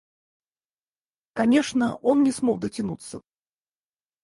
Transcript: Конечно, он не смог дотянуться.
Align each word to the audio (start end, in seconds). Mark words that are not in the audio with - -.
Конечно, 1.35 1.95
он 1.97 2.23
не 2.23 2.31
смог 2.31 2.59
дотянуться. 2.59 3.21